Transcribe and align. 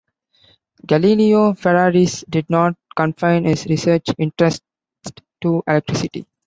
Galileo 0.83 1.53
Ferraris 1.53 2.25
did 2.27 2.49
not 2.49 2.75
confine 2.97 3.43
his 3.45 3.67
research 3.67 4.07
interests 4.17 4.65
to 5.41 5.61
electricity. 5.67 6.25